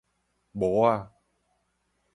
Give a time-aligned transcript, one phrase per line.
[0.51, 1.13] 模仔